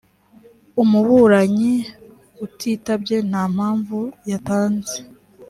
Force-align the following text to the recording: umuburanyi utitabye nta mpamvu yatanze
umuburanyi 0.81 1.73
utitabye 2.45 3.17
nta 3.29 3.43
mpamvu 3.55 3.99
yatanze 4.29 4.97